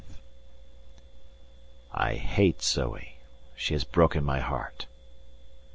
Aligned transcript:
_I 1.93 2.15
hate 2.15 2.63
Zoe, 2.63 3.17
she 3.55 3.73
has 3.75 3.83
broken 3.83 4.23
my 4.23 4.39
heart. 4.39 4.87